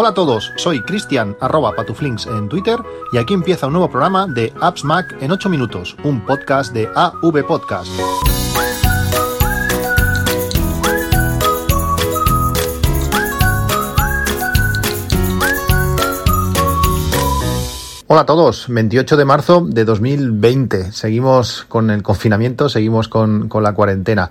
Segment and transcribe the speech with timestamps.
[0.00, 2.78] Hola a todos, soy Cristian arroba patuflinks en Twitter
[3.12, 6.88] y aquí empieza un nuevo programa de Apps Mac en 8 minutos, un podcast de
[6.94, 7.90] AV Podcast.
[18.06, 20.92] Hola a todos, 28 de marzo de 2020.
[20.92, 24.30] Seguimos con el confinamiento, seguimos con, con la cuarentena.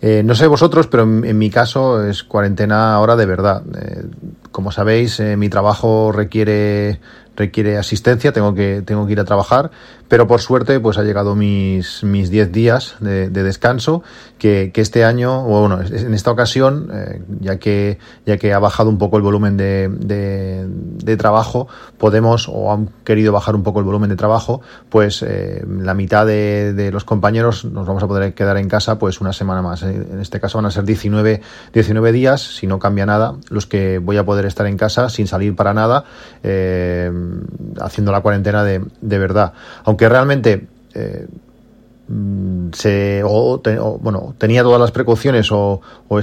[0.00, 3.62] Eh, no sé vosotros, pero en, mi caso es cuarentena ahora de verdad.
[3.76, 4.04] Eh,
[4.52, 7.00] como sabéis, eh, mi trabajo requiere
[7.38, 9.70] requiere asistencia, tengo que, tengo que ir a trabajar,
[10.08, 14.02] pero por suerte pues ha llegado mis, mis 10 días de, descanso,
[14.38, 18.88] que, este año, o bueno, en esta ocasión, eh, ya, que, ya que ha bajado
[18.88, 23.84] un poco el volumen de, de, trabajo, podemos, o han querido bajar un poco el
[23.84, 28.56] volumen de trabajo, pues eh, la mitad de, los compañeros nos vamos a poder quedar
[28.56, 29.82] en casa pues una semana más.
[29.82, 33.98] En este caso van a ser 19, 19 días, si no cambia nada, los que
[33.98, 36.04] voy a poder estar en casa sin salir para nada.
[36.42, 37.10] Eh,
[37.80, 39.52] haciendo la cuarentena de, de verdad.
[39.84, 41.26] Aunque realmente eh,
[42.08, 43.60] mm, se, o,
[44.00, 45.80] bueno, tenía todas las precauciones o,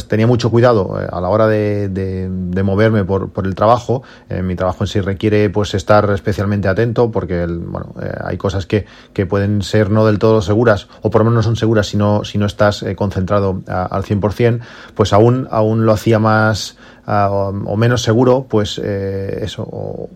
[0.08, 2.30] tenía mucho cuidado eh, a la hora de,
[2.64, 4.04] moverme por, el trabajo.
[4.30, 8.86] Eh, mi trabajo en sí requiere pues estar especialmente atento porque bueno, hay cosas que,
[9.14, 11.98] que, pueden ser no del todo seguras o por lo menos no son seguras si
[11.98, 14.60] no, si no estás concentrado al 100%,
[14.94, 20.10] pues aún, aún lo hacía más o, menos seguro, pues eh, eso,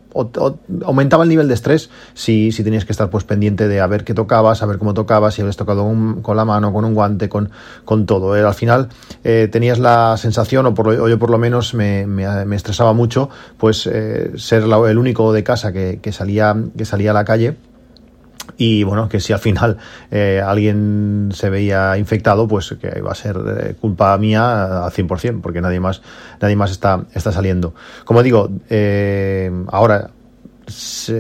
[0.85, 4.03] aumentaba el nivel de estrés si, si tenías que estar pues pendiente de a ver
[4.03, 5.85] qué tocabas, a ver cómo tocabas, si habías tocado
[6.21, 7.51] con la mano, con un guante, con,
[7.85, 8.35] con todo.
[8.35, 8.89] Eh, al final
[9.23, 13.81] eh, tenías la sensación, o, por, yo por lo menos me, me, estresaba mucho, pues
[13.81, 17.55] ser el único de casa que, salía, que salía a la calle
[18.59, 19.77] y bueno, que si al final
[20.11, 25.39] eh, alguien se veía infectado, pues que va a ser eh, culpa mía al 100%,
[25.41, 26.01] porque nadie más,
[26.41, 27.73] nadie más está, está saliendo.
[28.03, 30.11] Como digo, eh, ahora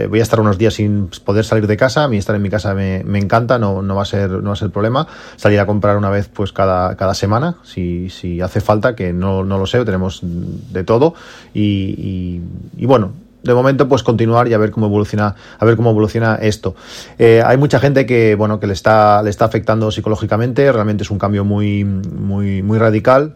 [0.09, 2.03] voy a estar unos días sin poder salir de casa.
[2.03, 4.49] A mí estar en mi casa me, me encanta, no, no, va a ser, no
[4.49, 5.07] va a ser problema.
[5.37, 9.45] Salir a comprar una vez pues cada, cada semana, si, si hace falta, que no,
[9.45, 11.13] no lo sé, tenemos de todo.
[11.53, 12.41] Y,
[12.75, 13.13] y bueno,
[13.43, 16.75] de momento pues continuar y a ver cómo evoluciona a ver cómo evoluciona esto.
[17.17, 20.71] Eh, hay mucha gente que bueno que le está le está afectando psicológicamente.
[20.71, 23.35] Realmente es un cambio muy muy muy radical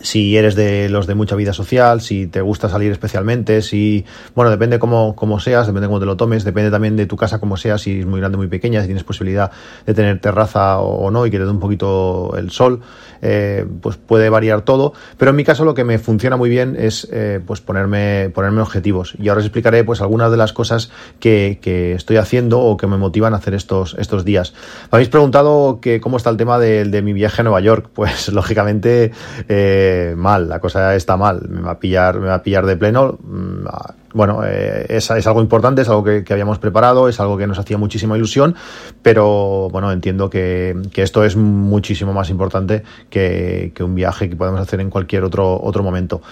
[0.00, 4.50] si eres de los de mucha vida social, si te gusta salir especialmente, si, bueno,
[4.50, 7.56] depende cómo, cómo seas, depende cómo te lo tomes, depende también de tu casa como
[7.56, 9.50] sea, si es muy grande o muy pequeña, si tienes posibilidad
[9.86, 12.80] de tener terraza o, no y que te dé un poquito el sol,
[13.22, 16.76] eh, pues puede variar todo, pero en mi caso lo que me funciona muy bien
[16.78, 19.14] es eh, pues ponerme, ponerme objetivos.
[19.18, 20.90] Y ahora os explicaré pues algunas de las cosas
[21.20, 24.52] que, que, estoy haciendo o que me motivan a hacer estos, estos días.
[24.92, 27.90] Me habéis preguntado que cómo está el tema de, de mi viaje a Nueva York,
[27.94, 29.12] pues lógicamente
[29.48, 29.85] eh,
[30.16, 33.18] mal, la cosa está mal, me va a pillar, me va a pillar de pleno.
[33.22, 33.66] Mm,
[34.16, 37.58] bueno, eh, es, es, algo importante, es algo que, habíamos preparado, es algo que nos
[37.58, 38.54] hacía muchísima ilusión,
[39.02, 44.80] pero bueno, entiendo que, esto es muchísimo más importante que, un viaje que podemos hacer
[44.80, 46.22] en cualquier otro, otro momento.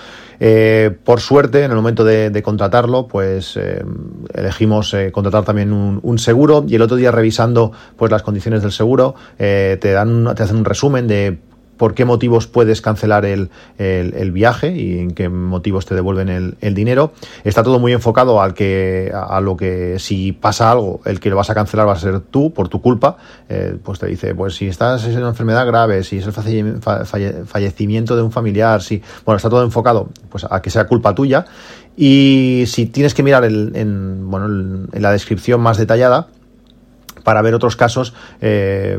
[0.40, 3.84] Eh, por suerte, en el momento de, contratarlo, pues eh,
[4.32, 8.72] elegimos contratar también un, un, seguro y el otro día revisando pues las condiciones del
[8.72, 11.38] seguro te dan te hacen un resumen de
[11.76, 16.56] por qué motivos puedes cancelar el, el, viaje y en qué motivos te devuelven el,
[16.60, 17.12] el, dinero.
[17.44, 21.36] Está todo muy enfocado al que, a, lo que si pasa algo, el que lo
[21.36, 23.16] vas a cancelar va a ser tú, por tu culpa.
[23.48, 26.32] Eh, pues te dice, pues si estás en una enfermedad grave, si es el
[27.46, 31.44] fallecimiento de un familiar, si, bueno, está todo enfocado pues a que sea culpa tuya.
[31.96, 36.28] Y si tienes que mirar en, bueno, en la descripción más detallada,
[37.22, 38.98] para ver otros casos, eh,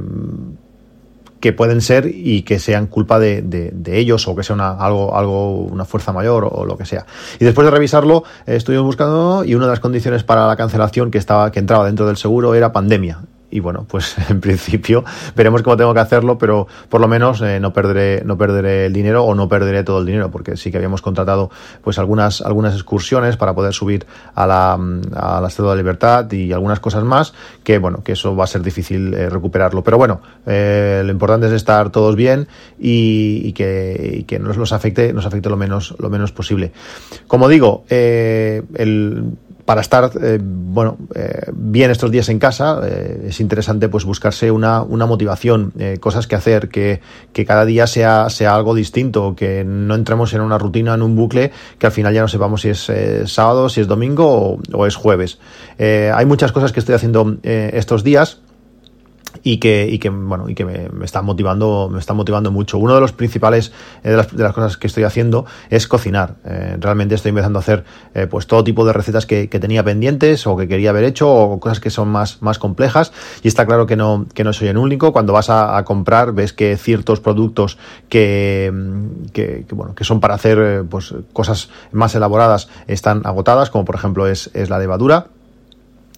[1.46, 5.16] que pueden ser y que sean culpa de, de, ellos o que sea una, algo,
[5.16, 7.06] algo, una fuerza mayor o, lo que sea.
[7.40, 11.20] Y después de revisarlo, estuvimos buscando y una de las condiciones para la cancelación que
[11.20, 13.20] estaba, que entraba dentro del seguro era pandemia
[13.56, 17.60] y bueno, pues en principio veremos cómo tengo que hacerlo, pero por lo menos eh,
[17.62, 20.78] no perderé no perderé el dinero o no perderé todo el dinero, porque sí que
[20.78, 21.50] habíamos contratado
[21.82, 26.52] pues algunas algunas excursiones para poder subir a la a la Estatua de Libertad y
[26.52, 30.22] algunas cosas más que bueno, que eso va a ser difícil eh, recuperarlo, pero bueno,
[30.46, 35.50] eh, lo importante es estar todos bien y, que, y que nos afecte nos afecte
[35.50, 36.74] lo menos lo menos posible.
[37.28, 43.40] Como digo, el para estar eh, bueno eh, bien estos días en casa eh, es
[43.40, 47.02] interesante pues buscarse una, una motivación cosas que hacer que,
[47.34, 51.16] que, cada día sea sea algo distinto que no entremos en una rutina en un
[51.16, 52.92] bucle que al final ya no sepamos si es
[53.26, 55.40] sábado si es domingo o, o es jueves.
[55.80, 58.42] Hay muchas cosas que estoy haciendo estos días
[59.48, 62.80] y que, y que bueno, y que me, me están motivando, me están motivando mucho.
[62.80, 63.72] Uno de los principales
[64.04, 66.38] eh, de, las, de, las, cosas que estoy haciendo es cocinar.
[66.46, 67.84] Eh, realmente estoy empezando a hacer
[68.16, 71.32] eh, pues todo tipo de recetas que, que, tenía pendientes o que quería haber hecho
[71.32, 73.14] o cosas que son más, más complejas.
[73.44, 75.14] Y está claro que no, que no soy el único.
[75.14, 77.78] Cuando vas a, a comprar, ves que ciertos productos
[78.10, 78.74] que,
[79.32, 83.86] que, que, bueno, que son para hacer eh, pues cosas más elaboradas están agotadas, como
[83.86, 85.28] por ejemplo es, es la levadura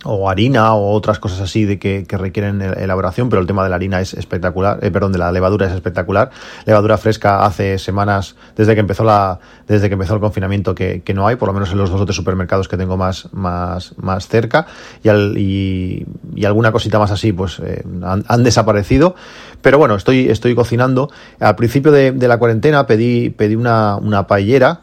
[0.03, 3.69] o harina o otras cosas así de que, que, requieren elaboración, pero el tema de
[3.69, 6.29] la harina es espectacular, eh, perdón, de la levadura es espectacular.
[6.65, 11.13] Levadura fresca hace semanas, desde que empezó la, desde que empezó el confinamiento, que, que
[11.13, 13.97] no hay, por lo menos en los dos o tres supermercados que tengo más, más,
[13.97, 14.67] más cerca,
[15.03, 16.05] y, al, y,
[16.35, 19.15] y alguna cosita más así, pues eh, han, desaparecido.
[19.61, 21.09] Pero bueno, estoy, estoy cocinando.
[21.39, 24.81] Al principio de, de la cuarentena pedí, pedí una, una paellera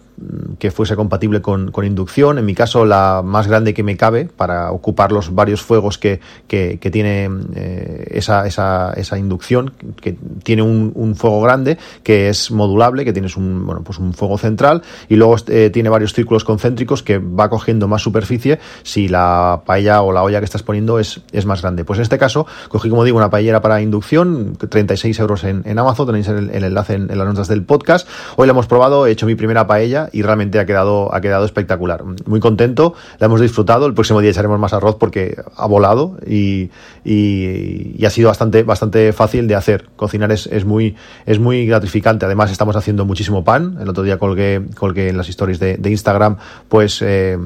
[0.58, 2.38] que fuese compatible con, con, inducción.
[2.38, 6.20] En mi caso, la más grande que me cabe para ocupar los varios fuegos que,
[6.46, 12.50] que, tiene eh, esa, esa, esa, inducción, que tiene un, un, fuego grande, que es
[12.50, 16.44] modulable, que tienes un, bueno, pues un fuego central y luego eh, tiene varios círculos
[16.44, 20.98] concéntricos que va cogiendo más superficie si la paella o la olla que estás poniendo
[20.98, 21.84] es, es más grande.
[21.84, 26.06] Pues en este caso, cogí, como digo, una paellera para inducción, 36 euros en, Amazon,
[26.06, 28.08] tenéis el, el enlace en, en las notas del podcast.
[28.36, 31.44] Hoy la hemos probado, he hecho mi primera paella y realmente ha quedado, ha quedado
[31.44, 32.02] espectacular.
[32.26, 33.86] Muy contento, la hemos disfrutado.
[33.86, 36.70] El próximo día echaremos más arroz porque ha volado y,
[37.04, 39.86] y, ha sido bastante, bastante fácil de hacer.
[39.96, 40.96] Cocinar es, es, muy,
[41.26, 42.26] es muy gratificante.
[42.26, 43.78] Además, estamos haciendo muchísimo pan.
[43.80, 46.36] El otro día colgué, colgué en las stories de, de Instagram,
[46.68, 47.02] pues.
[47.02, 47.38] Eh,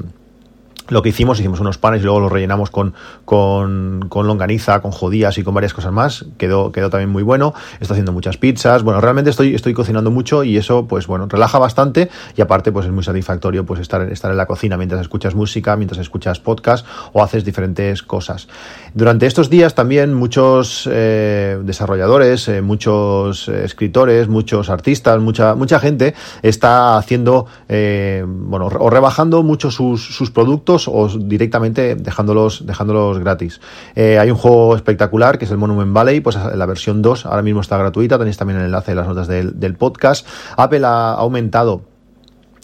[0.89, 2.93] lo que hicimos, hicimos unos panes y luego los rellenamos con,
[3.25, 6.25] con, con, longaniza, con judías y con varias cosas más.
[6.37, 7.53] Quedó, quedó también muy bueno.
[7.79, 8.83] Estoy haciendo muchas pizzas.
[8.83, 12.85] Bueno, realmente estoy, estoy cocinando mucho y eso, pues bueno, relaja bastante y aparte, pues
[12.85, 16.85] es muy satisfactorio pues estar, estar en la cocina mientras escuchas música, mientras escuchas podcast
[17.13, 18.47] o haces diferentes cosas.
[18.93, 26.15] Durante estos días también muchos eh, desarrolladores, eh, muchos escritores, muchos artistas, mucha, mucha gente
[26.41, 33.59] está haciendo, eh, bueno, o rebajando mucho sus, sus productos o directamente dejándolos, dejándolos gratis.
[33.95, 37.41] Eh, hay un juego espectacular que es el Monument Valley, pues la versión 2 ahora
[37.41, 40.27] mismo está gratuita, tenéis también el enlace en las notas del podcast.
[40.57, 41.88] Apple ha aumentado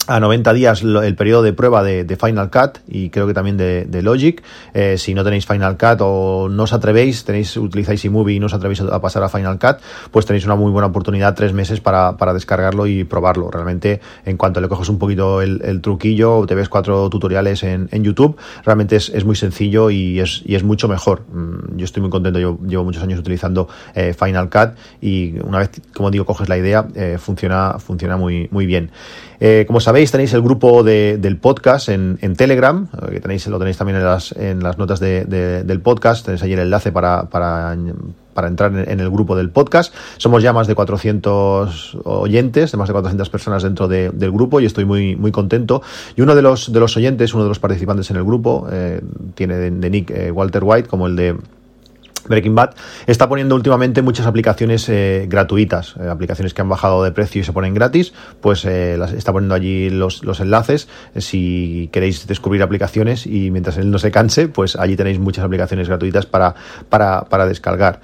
[0.06, 4.02] a 90 días el periodo de prueba de, Final Cut y creo que también de,
[4.02, 4.42] Logic.
[4.74, 8.46] Eh, si no tenéis Final Cut o no os atrevéis, tenéis, utilizáis eMovie y no
[8.46, 9.78] os atrevéis a pasar a Final Cut,
[10.10, 13.50] pues tenéis una muy buena oportunidad, tres meses para, para descargarlo y probarlo.
[13.50, 17.88] Realmente, en cuanto le coges un poquito el, el truquillo, te ves cuatro tutoriales en,
[17.90, 21.22] en YouTube, realmente es, es, muy sencillo y es, y es mucho mejor.
[21.32, 25.58] Mm, yo estoy muy contento, yo llevo muchos años utilizando eh, Final Cut y una
[25.58, 28.90] vez, como digo, coges la idea, eh, funciona, funciona muy, muy bien.
[29.66, 33.58] Como sabéis, tenéis el grupo de, del podcast en, en, Telegram, eh, que tenéis, lo
[33.58, 36.92] tenéis también en las, en las notas de, de, del podcast, tenéis allí el enlace
[36.92, 37.74] para, para,
[38.34, 39.94] para entrar en, el grupo del podcast.
[40.18, 44.60] Somos ya más de 400 oyentes, de más de 400 personas dentro de, del grupo
[44.60, 45.82] y estoy muy, muy contento.
[46.14, 49.00] Y uno de los, de los oyentes, uno de los participantes en el grupo, eh,
[49.34, 51.36] tiene de, de nick eh, Walter White, como el de
[52.28, 52.70] Breaking Bad
[53.06, 57.44] está poniendo últimamente muchas aplicaciones eh, gratuitas, eh, aplicaciones que han bajado de precio y
[57.44, 60.88] se ponen gratis, pues eh, las está poniendo allí los, los enlaces.
[61.16, 65.88] Si queréis descubrir aplicaciones y mientras él no se canse, pues allí tenéis muchas aplicaciones
[65.88, 66.54] gratuitas para,
[66.88, 68.00] para, para descargar.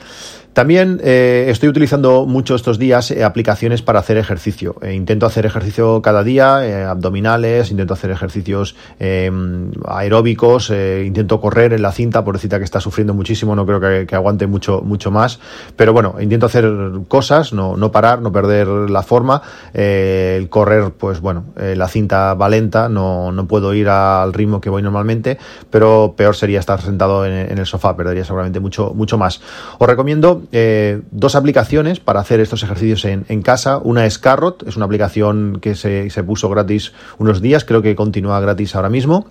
[0.52, 4.76] También eh, estoy utilizando mucho estos días eh, aplicaciones para hacer ejercicio.
[4.82, 11.40] Eh, intento hacer ejercicio cada día, eh, abdominales, intento hacer ejercicios em, aeróbicos, eh, intento
[11.40, 14.46] correr en la cinta, por cita que está sufriendo muchísimo, no creo que, que, aguante
[14.46, 15.40] mucho, mucho más.
[15.74, 16.70] Pero bueno, intento hacer
[17.08, 19.40] cosas, no, no parar, no perder la forma.
[19.72, 24.60] Eh, el correr, pues bueno, la cinta va lenta, no, no puedo ir al ritmo
[24.60, 25.38] que voy normalmente,
[25.70, 29.40] pero peor sería estar sentado en, en el sofá, perdería seguramente mucho, mucho más.
[29.78, 33.78] Os recomiendo eh, dos aplicaciones para hacer estos ejercicios en, casa.
[33.78, 37.94] Una es Carrot, es una aplicación que se, se puso gratis unos días, creo que
[37.94, 39.26] continúa gratis ahora mismo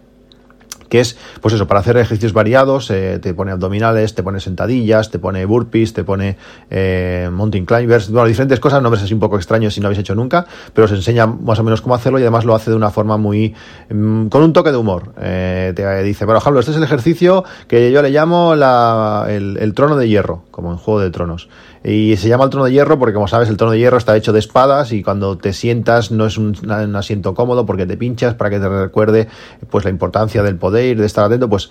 [0.91, 5.09] que es, pues eso, para hacer ejercicios variados, eh, te pone abdominales, te pone sentadillas,
[5.09, 6.35] te pone burpees, te pone
[6.69, 10.15] eh, mountain climbers, bueno, diferentes cosas, nombres así un poco extraños si no habéis hecho
[10.15, 12.89] nunca, pero os enseña más o menos cómo hacerlo y además lo hace de una
[12.89, 13.55] forma muy,
[13.89, 15.13] mmm, con un toque de humor.
[15.21, 19.57] Eh, te dice, por ejemplo, este es el ejercicio que yo le llamo la, el,
[19.61, 21.47] el trono de hierro, como en Juego de Tronos.
[21.83, 24.15] Y se llama el trono de hierro porque, como sabes, el trono de hierro está
[24.15, 27.97] hecho de espadas y cuando te sientas no es un, un asiento cómodo porque te
[27.97, 29.27] pinchas para que te recuerde
[29.69, 31.69] pues la importancia del poder, de estar atento, pues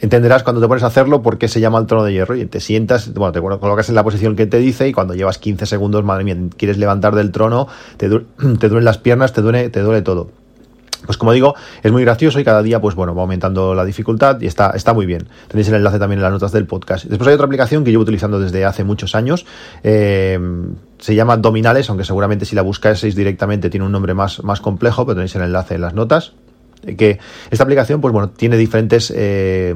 [0.00, 2.46] entenderás cuando te pones a hacerlo por qué se llama el trono de hierro y
[2.46, 5.66] te sientas, bueno, te colocas en la posición que te dice y cuando llevas 15
[5.66, 9.80] segundos, madre mía, quieres levantar del trono, te, du duelen las piernas, te duele, te
[9.80, 10.30] duele todo.
[11.04, 14.40] Pues como digo, es muy gracioso y cada día, pues bueno, va aumentando la dificultad
[14.40, 15.28] y está, está muy bien.
[15.46, 17.04] Tenéis el enlace también en las notas del podcast.
[17.04, 19.46] Después hay otra aplicación que llevo utilizando desde hace muchos años.
[19.84, 20.38] Eh,
[20.98, 25.06] se llama Abdominales, aunque seguramente si la buscáis directamente tiene un nombre más, más complejo,
[25.06, 26.32] pero tenéis el enlace en las notas.
[26.96, 27.18] Que
[27.50, 29.74] esta aplicación, pues bueno, tiene diferentes eh,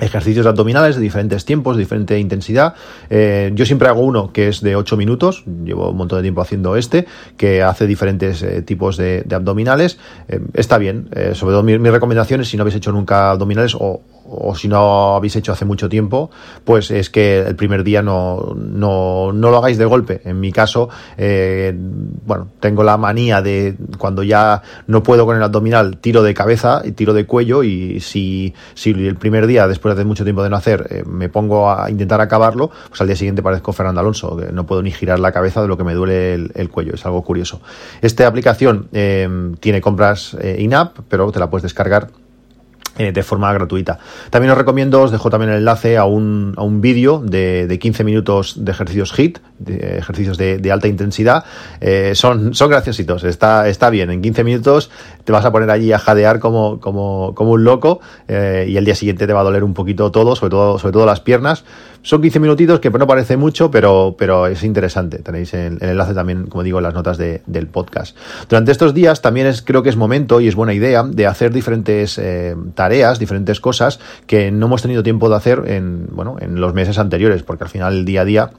[0.00, 2.74] ejercicios abdominales de diferentes tiempos, de diferente intensidad.
[3.10, 6.40] Eh, yo siempre hago uno que es de 8 minutos, llevo un montón de tiempo
[6.40, 7.06] haciendo este,
[7.36, 9.98] que hace diferentes eh, tipos de, abdominales.
[10.28, 14.02] Eh, está bien, sobre todo mis, mis recomendaciones, si no habéis hecho nunca abdominales o,
[14.28, 16.30] o si no habéis hecho hace mucho tiempo,
[16.64, 20.20] pues es que el primer día no, no, no lo hagáis de golpe.
[20.24, 25.42] En mi caso, eh, bueno, tengo la manía de cuando ya no puedo con el
[25.42, 29.96] abdominal, tiro de cabeza y tiro de cuello y si, si el primer día, después
[29.96, 33.16] de mucho tiempo de no hacer, eh, me pongo a intentar acabarlo, pues al día
[33.16, 35.94] siguiente parezco Fernando Alonso, que no puedo ni girar la cabeza de lo que me
[35.94, 37.60] duele el, cuello, es algo curioso.
[38.02, 39.28] Esta aplicación eh,
[39.60, 42.08] tiene compras in-app, pero te la puedes descargar
[42.98, 43.98] eh, de forma gratuita.
[44.30, 47.78] También os recomiendo, os dejo también el enlace a un, a un vídeo de, de
[47.78, 51.44] 15 minutos de ejercicios HIT, de ejercicios de, de alta intensidad.
[51.80, 54.10] Eh, son, son graciositos, está, está bien.
[54.10, 54.90] En 15 minutos
[55.24, 58.84] te vas a poner allí a jadear como, como, como un loco eh, y el
[58.84, 61.64] día siguiente te va a doler un poquito todo, sobre todo, sobre todo las piernas.
[62.06, 65.18] Son 15 minutitos que no parece mucho, pero, pero es interesante.
[65.18, 68.16] Tenéis el, enlace también, como digo, en las notas de, del podcast.
[68.48, 71.52] Durante estos días también es, creo que es momento y es buena idea de hacer
[71.52, 73.98] diferentes eh, tareas, diferentes cosas
[74.28, 77.70] que no hemos tenido tiempo de hacer en, bueno, en los meses anteriores, porque al
[77.70, 78.50] final el día a día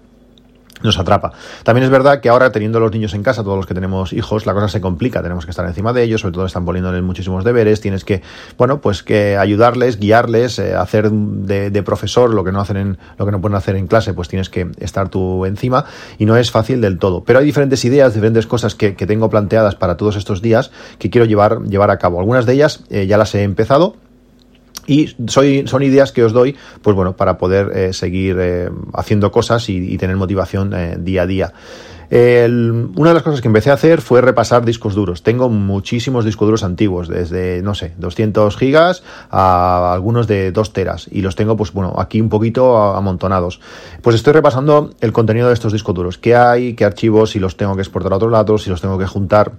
[0.84, 1.34] nos atrapa.
[1.64, 4.46] También es verdad que ahora teniendo los niños en casa, todos los que tenemos hijos,
[4.46, 7.44] la cosa se complica, tenemos que estar encima de ellos, sobre todo están poniéndoles muchísimos
[7.44, 8.22] deberes, tienes que,
[8.58, 12.98] bueno, pues que ayudarles, guiarles, eh, hacer de, de, profesor lo que no hacen en,
[13.18, 15.86] lo que no pueden hacer en clase, pues tienes que estar tú encima
[16.18, 17.24] y no es fácil del todo.
[17.24, 21.10] Pero hay diferentes ideas, diferentes cosas que, que tengo planteadas para todos estos días que
[21.10, 22.20] quiero llevar, llevar a cabo.
[22.20, 23.96] Algunas de ellas eh, ya las he empezado,
[24.88, 29.32] y soy, son ideas que os doy, pues bueno, para poder eh, seguir eh, haciendo
[29.32, 31.54] cosas y, tener motivación eh, día a día.
[32.10, 35.24] Una de las cosas que empecé a hacer fue repasar discos duros.
[35.24, 41.10] Tengo muchísimos discos duros antiguos, desde, no sé, 200 gigas a algunos de 2 teras.
[41.12, 43.60] Y los tengo, pues bueno, aquí un poquito amontonados.
[44.02, 46.18] Pues estoy repasando el contenido de estos discos duros.
[46.18, 46.76] ¿Qué hay?
[46.76, 47.32] ¿Qué archivos?
[47.32, 49.52] Si los tengo que exportar a otro lado, si los tengo que juntar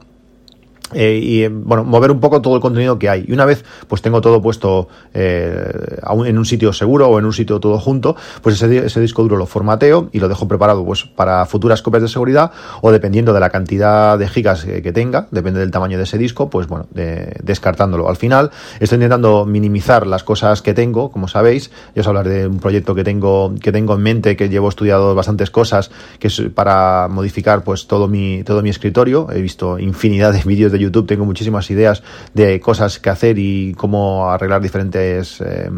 [0.95, 3.25] eh, y bueno, mover un poco todo el contenido que hay.
[3.28, 7.33] Y una vez pues tengo todo puesto eh, en un sitio seguro o en un
[7.33, 11.04] sitio todo junto, pues ese, ese, disco duro lo formateo y lo dejo preparado pues
[11.04, 15.28] para futuras copias de seguridad o dependiendo de la cantidad de gigas que, que tenga,
[15.30, 18.09] depende del tamaño de ese disco, pues bueno, de, descartándolo.
[18.09, 22.47] Al final estoy intentando minimizar las cosas que tengo, como sabéis, yo os hablar de
[22.47, 26.42] un proyecto que tengo, que tengo en mente, que llevo estudiado bastantes cosas, que es
[26.54, 29.28] para modificar pues todo mi, todo mi escritorio.
[29.30, 32.02] He visto infinidad de vídeos de YouTube tengo muchísimas ideas
[32.35, 35.70] de cosas que hacer y cómo arreglar diferentes, eh,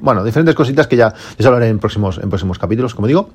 [0.00, 3.30] bueno, diferentes cositas que ya les hablaré en próximos, en próximos capítulos, como digo.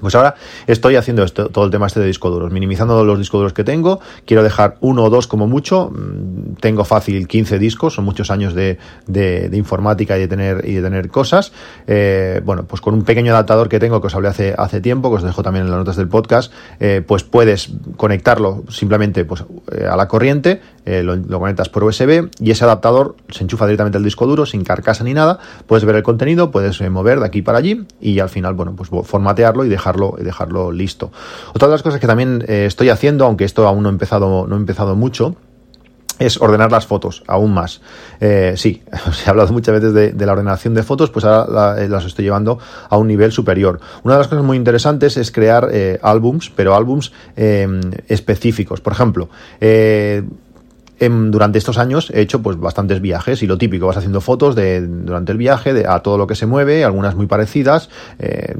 [0.00, 0.34] Pues ahora
[0.66, 3.64] estoy haciendo esto, todo el tema este de disco duros, minimizando los discos duros que
[3.64, 4.00] tengo.
[4.24, 5.90] Quiero dejar uno o dos como mucho.
[5.90, 10.74] Mm, tengo fácil 15 discos, son muchos años de, de, informática y de tener, y
[10.74, 11.52] de tener cosas.
[11.86, 15.10] Eh, bueno, pues con un pequeño adaptador que tengo que os hablé hace, hace tiempo,
[15.10, 19.44] que os dejo también en las notas del podcast, eh, pues puedes conectarlo simplemente pues,
[19.72, 23.98] eh, a la corriente, eh, lo, conectas por USB y ese adaptador se enchufa directamente
[23.98, 25.38] al disco duro sin carcasa ni nada.
[25.66, 28.74] Puedes ver el contenido, puedes eh, mover de aquí para allí y al final, bueno,
[28.74, 31.12] pues formatearlo y dejarlo, dejarlo listo.
[31.50, 34.46] Otra de las cosas que también eh, estoy haciendo, aunque esto aún no he empezado,
[34.46, 35.36] no he empezado mucho,
[36.18, 37.82] es ordenar las fotos, aún más.
[38.54, 42.06] Sí, se ha hablado muchas veces de, la ordenación de fotos, pues ahora la, las
[42.06, 43.78] estoy llevando a un nivel superior.
[44.04, 45.68] Una de las cosas muy interesantes es crear
[46.00, 47.68] álbums, pero álbums eh,
[48.08, 48.80] específicos.
[48.80, 49.28] Por ejemplo,
[50.98, 54.54] en, durante estos años he hecho pues bastantes viajes y lo típico, vas haciendo fotos
[54.54, 57.88] de, durante el viaje de, a todo lo que se mueve, algunas muy parecidas,
[58.18, 58.54] eh,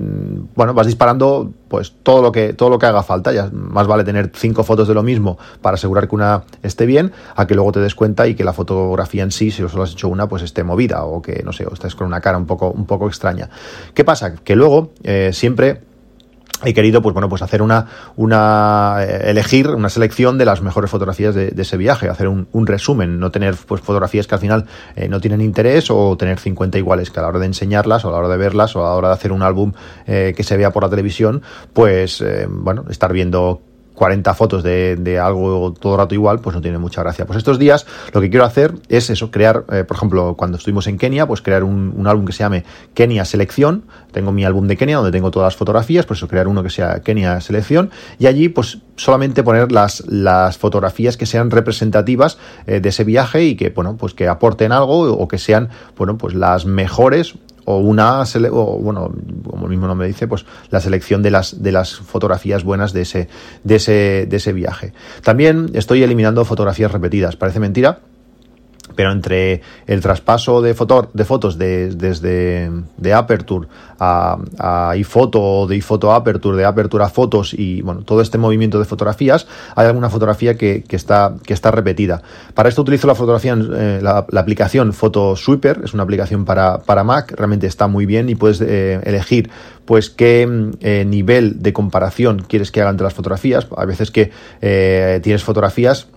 [0.54, 4.04] bueno, vas disparando pues todo lo que todo lo que haga falta, ya más vale
[4.04, 7.73] tener cinco fotos de lo mismo para asegurar que una esté bien, a que luego
[7.73, 10.42] te des cuenta y que la fotografía en sí, si solo has hecho una, pues
[10.42, 13.09] esté movida o que no sé, o estés con una cara un poco un poco
[13.09, 13.50] extraña.
[13.95, 14.35] ¿Qué pasa?
[14.37, 15.88] Que luego eh, siempre
[16.65, 17.87] he querido pues bueno pues hacer una
[18.17, 22.67] una eh, elegir una selección de las mejores fotografías de, ese viaje hacer un, un,
[22.67, 26.79] resumen no tener pues fotografías que al final eh, no tienen interés o tener 50
[26.79, 28.91] iguales que a la hora de enseñarlas o a la hora de verlas o a
[28.91, 29.73] la hora de hacer un álbum
[30.07, 33.62] eh, que se vea por la televisión pues eh, bueno estar viendo
[33.99, 37.26] 40 fotos de, algo todo el rato igual, pues no tiene mucha gracia.
[37.26, 40.87] Pues estos días lo que quiero hacer es eso, crear, eh, por ejemplo, cuando estuvimos
[40.87, 42.64] en Kenia, pues crear un, álbum que se llame
[42.95, 43.87] Kenia Selección.
[44.12, 46.71] Tengo mi álbum de Kenia donde tengo todas las fotografías, pues eso, crear uno que
[46.71, 47.90] sea Kenia Selección
[48.21, 52.38] y allí pues solamente poner las, las fotografías que sean representativas
[52.69, 56.19] eh, de ese viaje y que, bueno, pues que aporten algo o que sean, bueno,
[56.19, 57.35] pues las mejores
[57.71, 59.13] o una o, bueno
[59.45, 63.03] como el mismo nombre dice pues la selección de las de las fotografías buenas de
[63.03, 63.29] ese
[63.63, 64.95] de ese de ese viaje.
[65.23, 67.37] También estoy eliminando fotografías repetidas.
[67.37, 68.01] Parece mentira
[68.99, 70.75] pero entre el traspaso de,
[71.12, 73.69] de fotos desde de Aperture
[74.00, 78.38] a, a iPhoto, de iPhoto a Aperture, de Aperture a fotos y bueno, todo este
[78.38, 82.23] movimiento de fotografías, hay alguna fotografía que, está, que está repetida.
[82.55, 87.05] Para esto utilizo la fotografía, eh, la, aplicación Photo Sweeper, es una aplicación para, para
[87.05, 89.49] Mac, realmente está muy bien y puedes eh, elegir
[89.85, 93.69] pues qué eh, nivel de comparación quieres que hagan entre las fotografías.
[93.76, 94.33] A veces que
[95.23, 96.09] tienes fotografías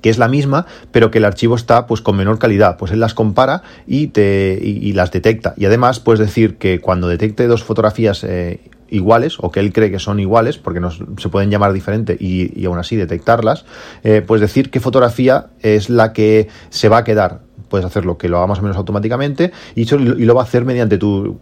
[0.00, 2.76] que es la misma, pero que el archivo está pues con menor calidad.
[2.76, 5.54] Pues él las compara y te y, las detecta.
[5.56, 9.90] Y además puedes decir que cuando detecte dos fotografías eh, iguales o que él cree
[9.90, 13.64] que son iguales, porque no se pueden llamar diferente y, aún así detectarlas,
[14.02, 18.28] eh, pues decir qué fotografía es la que se va a quedar puedes hacerlo que
[18.28, 21.38] lo haga más o menos automáticamente y, y lo va a hacer mediante tu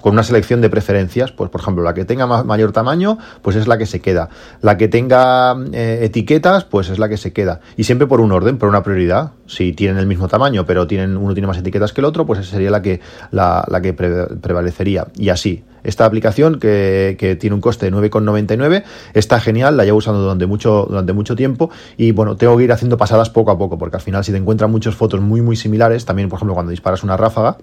[0.00, 3.66] con una selección de preferencias pues por ejemplo la que tenga mayor tamaño pues es
[3.66, 4.28] la que se queda.
[4.60, 7.60] La que tenga eh, etiquetas pues es la que se queda.
[7.76, 9.32] Y siempre por un orden por una prioridad.
[9.46, 12.40] Si tienen el mismo tamaño pero tienen uno tiene más etiquetas que el otro pues
[12.40, 13.00] esa sería la que
[13.30, 15.08] la, la que prevalecería.
[15.16, 18.84] Y así esta aplicación, que, tiene un coste de 9,99,
[19.14, 22.72] está genial, la llevo usando durante mucho, durante mucho tiempo y bueno, tengo que ir
[22.72, 25.56] haciendo pasadas poco a poco, porque al final si te encuentran muchas fotos muy muy
[25.56, 27.58] similares, también por ejemplo cuando disparas una ráfaga,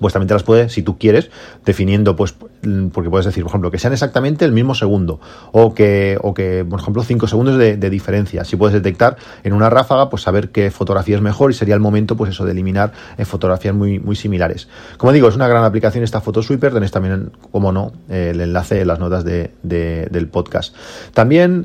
[0.00, 1.30] pues también te las puedes, si tú quieres,
[1.64, 5.20] definiendo, pues, mm, porque puedes decir, por ejemplo, que sean exactamente el mismo segundo,
[5.52, 8.44] o que, o que por ejemplo, 5 segundos de, diferencia.
[8.44, 11.80] Si puedes detectar en una ráfaga, pues saber qué fotografía es mejor y sería el
[11.80, 14.68] momento, pues eso, de eliminar eh, fotografías muy, muy similares.
[14.96, 18.88] Como digo, es una gran aplicación esta Photosweeper, tenéis también, como no, el enlace en
[18.88, 20.74] las notas de, del podcast.
[21.12, 21.64] También,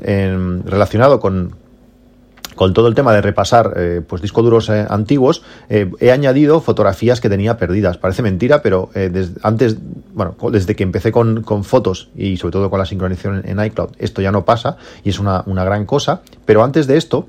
[0.64, 1.54] relacionado con,
[2.60, 6.60] con todo el tema de repasar eh, pues discos duros eh, antiguos, eh, he añadido
[6.60, 7.96] fotografías que tenía perdidas.
[7.96, 8.90] Parece mentira, pero
[9.42, 9.78] antes,
[10.12, 14.20] bueno, desde que empecé con, fotos y sobre todo con la sincronización en, iCloud, esto
[14.20, 16.20] ya no pasa y es una, una gran cosa.
[16.44, 17.28] Pero antes de esto,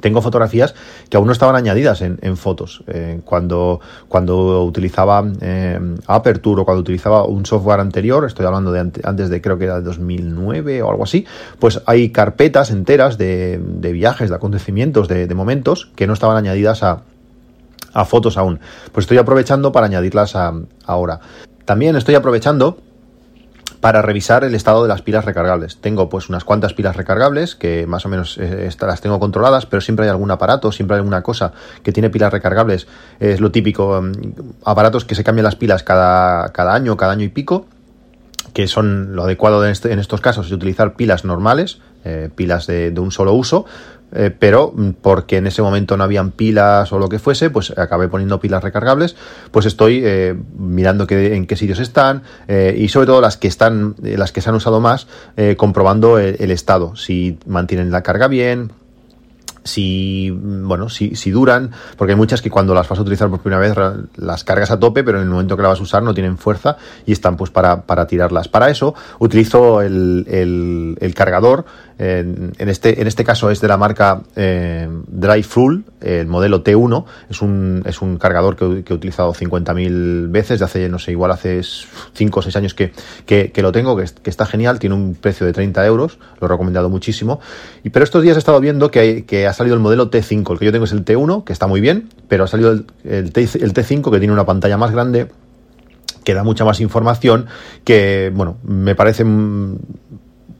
[0.00, 0.74] tengo fotografías
[1.08, 2.82] que aún no estaban añadidas en, fotos.
[2.86, 8.80] Eh, cuando, cuando utilizaba eh, Aperture o cuando utilizaba un software anterior, estoy hablando de
[8.80, 11.26] antes de creo que era de 2009 o algo así,
[11.58, 13.60] pues hay carpetas enteras de,
[13.92, 17.02] viajes, de acontecimientos, de, momentos que no estaban añadidas a,
[17.92, 18.60] a fotos aún.
[18.92, 20.34] Pues estoy aprovechando para añadirlas
[20.84, 21.20] ahora.
[21.64, 22.78] También estoy aprovechando
[23.80, 25.78] para revisar el estado de las pilas recargables.
[25.78, 29.80] Tengo pues unas cuantas pilas recargables que más o menos eh, las tengo controladas, pero
[29.80, 32.86] siempre hay algún aparato, siempre hay alguna cosa que tiene pilas recargables.
[33.20, 34.12] Es lo típico, mm,
[34.64, 37.66] aparatos que se cambian las pilas cada, cada año, cada año y pico
[38.52, 42.92] que son lo adecuado en, este, estos casos es utilizar pilas normales, eh, pilas de,
[42.98, 43.64] un solo uso,
[44.12, 47.76] eh, pero mm, porque en ese momento no habían pilas o lo que fuese, pues
[47.76, 49.16] acabé poniendo pilas recargables,
[49.50, 53.94] pues estoy eh, mirando en qué sitios están eh, y sobre todo las que están,
[54.02, 55.06] las que se han usado más,
[55.56, 58.72] comprobando el, estado, si mantienen la carga bien,
[59.64, 63.40] si bueno si, si duran porque hay muchas que cuando las vas a utilizar por
[63.40, 63.74] primera vez
[64.16, 66.38] las cargas a tope pero en el momento que las vas a usar no tienen
[66.38, 68.48] fuerza y están pues para, para tirarlas.
[68.48, 71.66] Para eso utilizo el, el cargador
[72.02, 74.88] en, este, en este caso es de la marca eh,
[75.46, 77.04] Full, el modelo T1.
[77.28, 81.30] Es un, es un cargador que, he utilizado 50.000 veces, de hace, no sé, igual
[81.30, 81.60] hace
[82.14, 82.92] 5 o 6 años que,
[83.26, 86.88] que, lo tengo, que, está genial, tiene un precio de 30 euros, lo he recomendado
[86.88, 87.38] muchísimo.
[87.84, 90.58] Y, pero estos días he estado viendo que, que ha salido el modelo T5, el
[90.58, 94.10] que yo tengo es el T1, que está muy bien, pero ha salido el T5
[94.10, 95.28] que tiene una pantalla más grande
[96.24, 97.46] que da mucha más información
[97.84, 99.24] que, bueno, me parece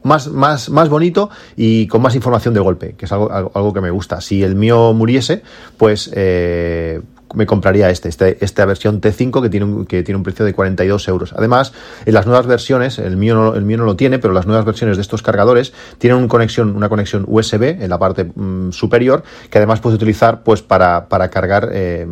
[0.02, 3.80] más, más, más bonito y con más información de golpe, que es algo, algo, que
[3.80, 4.20] me gusta.
[4.20, 5.42] Si el mío muriese,
[5.76, 7.00] pues eh,
[7.34, 10.52] me compraría este, este, esta versión T5 que tiene, un, que tiene un precio de
[10.54, 11.32] 42 euros.
[11.36, 11.72] Además,
[12.04, 14.64] en las nuevas versiones, el mío, no, el mío no lo tiene, pero las nuevas
[14.64, 19.22] versiones de estos cargadores tienen una conexión, una conexión USB en la parte mm, superior
[19.48, 22.06] que además puedes utilizar pues para, para cargar eh,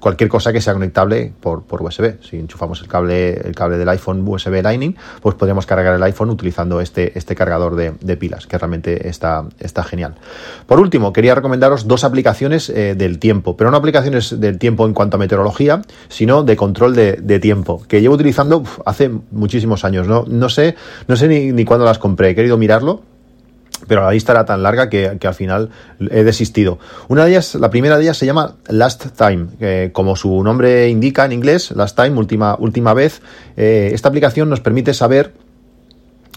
[0.00, 2.20] cualquier cosa que sea conectable por, por USB.
[2.22, 6.30] Si enchufamos el cable, el cable del iPhone USB Lightning, pues podemos cargar el iPhone
[6.30, 10.16] utilizando este, este cargador de, pilas, que realmente está, está genial.
[10.66, 14.94] Por último, quería recomendaros dos aplicaciones eh, del tiempo, pero no aplicaciones del tiempo en
[14.94, 20.08] cuanto a meteorología, sino de control de, tiempo, que llevo utilizando hace muchísimos años.
[20.08, 20.74] No, no sé,
[21.06, 23.09] no sé ni, ni cuándo las compré, he querido mirarlo
[23.86, 25.70] pero la lista era tan larga que, al final
[26.10, 26.78] he desistido.
[27.08, 31.24] Una de ellas, la primera de ellas se llama Last Time, como su nombre indica
[31.24, 33.22] en inglés, Last Time, última, última vez.
[33.56, 35.32] Eh, esta aplicación nos permite saber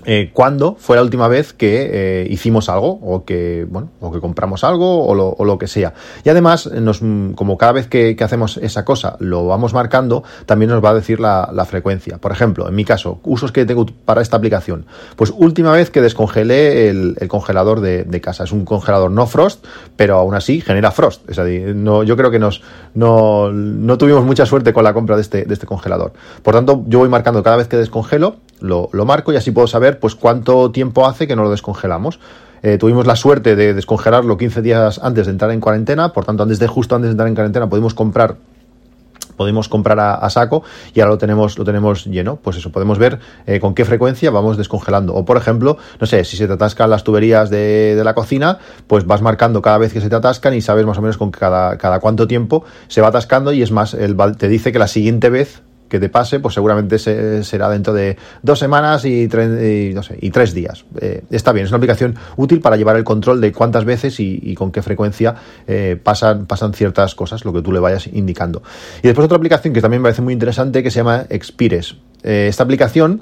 [0.06, 4.20] eh, cuándo fue la última vez que eh, hicimos algo o que bueno o que
[4.20, 5.94] compramos algo o lo, que sea.
[6.24, 7.02] Y además nos,
[7.36, 11.20] como cada vez que, hacemos esa cosa lo vamos marcando también nos va a decir
[11.20, 12.18] la, frecuencia.
[12.18, 14.86] Por ejemplo en mi caso usos que tengo para esta aplicación.
[15.16, 18.44] Pues última vez que descongelé el, congelador de, casa.
[18.44, 21.30] Es un congelador no frost pero aún así genera frost.
[21.30, 22.62] Es decir, no, yo creo que nos
[22.94, 26.14] no, no tuvimos mucha suerte con la compra de este, de este congelador.
[26.42, 30.00] Por tanto yo voy marcando cada vez que descongelo lo, marco y así puedo saber
[30.00, 32.20] pues cuánto tiempo hace que no lo descongelamos.
[32.62, 36.44] Eh, tuvimos la suerte de descongelarlo 15 días antes de entrar en cuarentena, por tanto,
[36.44, 38.38] antes de justo antes de entrar en cuarentena pudimos comprar
[39.36, 43.18] podemos comprar a, saco y ahora lo tenemos lo tenemos lleno pues eso podemos ver
[43.48, 46.88] eh, con qué frecuencia vamos descongelando o por ejemplo no sé si se te atascan
[46.92, 50.62] las tuberías de, la cocina pues vas marcando cada vez que se te atascan y
[50.62, 53.96] sabes más o menos con cada, cada cuánto tiempo se va atascando y es más
[53.96, 58.18] el, te dice que la siguiente vez que te pase, pues seguramente será dentro de
[58.42, 60.86] dos semanas y, tres, días.
[61.00, 64.56] Eh, está bien, es una aplicación útil para llevar el control de cuántas veces y,
[64.56, 65.36] con qué frecuencia
[65.68, 68.64] eh, pasan, pasan ciertas cosas, lo que tú le vayas indicando.
[69.04, 71.96] Y después otra aplicación que también me parece muy interesante que se llama Expires.
[72.24, 73.22] Eh, esta aplicación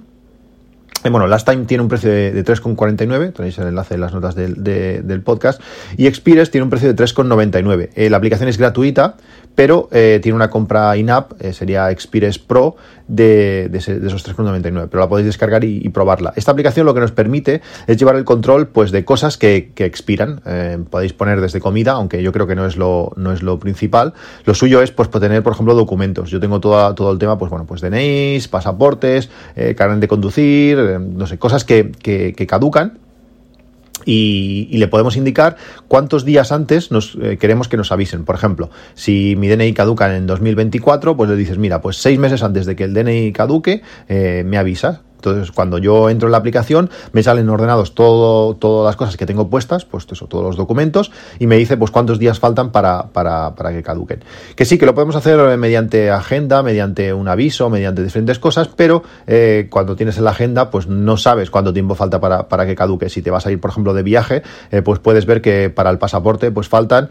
[1.10, 5.22] bueno, Last Time tiene un precio de, 3,49, tenéis el enlace en las notas del,
[5.24, 5.62] podcast,
[5.98, 8.10] y Expires tiene un precio de 3,99.
[8.10, 9.16] la aplicación es gratuita,
[9.56, 12.76] pero eh, tiene una compra in-app, eh, sería Expires Pro,
[13.12, 16.34] de, esos 3,99, pero la podéis descargar y, probarla.
[16.36, 20.42] Esta aplicación lo que nos permite es llevar el control pues, de cosas que, expiran.
[20.46, 23.60] Eh, podéis poner desde comida, aunque yo creo que no es lo, no es lo
[23.60, 24.14] principal.
[24.46, 26.30] Lo suyo es pues, tener, por ejemplo, documentos.
[26.30, 29.30] Yo tengo todo, todo el tema, pues bueno, pues DNIs, pasaportes,
[29.76, 33.00] carnet de conducir, no sé, cosas que, que caducan
[34.06, 38.26] y, le podemos indicar cuántos días antes nos eh, queremos que nos avisen.
[38.26, 42.42] Por ejemplo, si mi DNI caduca en 2024, pues le dices, mira, pues seis meses
[42.42, 46.40] antes de que el DNI caduque, eh, me avisas entonces, cuando yo entro en la
[46.40, 50.58] aplicación, me salen ordenados todo, todas las cosas que tengo puestas, pues eso, todos los
[50.58, 54.24] documentos, y me dice pues cuántos días faltan para, para, para que caduquen.
[54.56, 58.68] Que sí, que lo podemos hacer eh, mediante agenda, mediante un aviso, mediante diferentes cosas,
[58.70, 62.66] pero eh, cuando tienes en la agenda, pues no sabes cuánto tiempo falta para, para
[62.66, 63.10] que caduque.
[63.10, 65.92] Si te vas a ir, por ejemplo, de viaje, eh, pues puedes ver que para
[65.92, 67.10] el pasaporte, pues faltan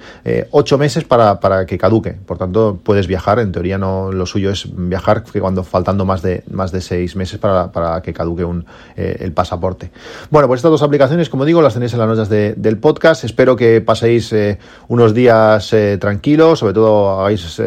[0.50, 2.12] ocho meses para, para que caduque.
[2.12, 3.38] Por tanto, puedes viajar.
[3.38, 7.16] En teoría, no lo suyo es viajar que cuando faltando más de más de seis
[7.16, 8.64] meses para, para que caduque un,
[8.96, 9.90] eh, el pasaporte.
[10.30, 13.24] Bueno, pues estas dos aplicaciones, como digo, las tenéis en las notas del podcast.
[13.24, 14.58] Espero que paséis eh,
[14.88, 17.60] unos días eh, tranquilos, sobre todo hagáis,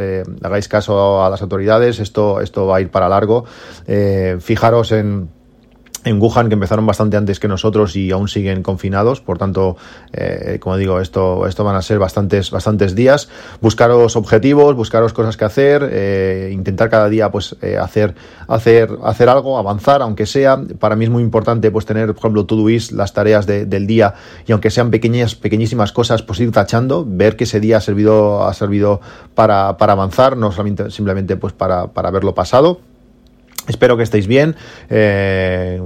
[0.43, 1.99] hagáis caso a las autoridades.
[1.99, 3.45] Esto, esto va a ir para largo.
[4.39, 5.29] fijaros en
[6.03, 9.21] en Wuhan, que empezaron bastante antes que nosotros y aún siguen confinados.
[9.21, 9.77] Por tanto,
[10.11, 13.29] eh, como digo, esto, esto van a ser bastantes, bastantes días.
[13.61, 18.15] Buscaros objetivos, buscaros cosas que hacer, eh, intentar cada día pues eh, hacer,
[18.47, 20.61] hacer, hacer algo, avanzar, aunque sea.
[20.79, 24.13] Para mí es muy importante pues tener, por ejemplo, Todoist, las tareas del día,
[24.45, 28.45] y aunque sean pequeñas, pequeñísimas cosas, pues ir tachando, ver que ese día ha servido,
[28.45, 29.01] ha servido
[29.35, 32.79] para, para avanzar, no solamente simplemente pues para, para haberlo pasado.
[33.67, 34.55] Espero que estéis bien.
[34.89, 35.81] Eh,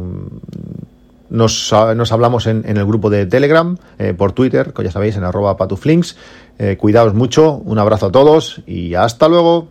[1.30, 5.58] nos, hablamos en, el grupo de Telegram, eh, por Twitter, que ya sabéis, en arroba
[5.58, 6.18] patuflinks.
[6.60, 9.68] Eh, cuidaos mucho, un abrazo a todos y hasta luego.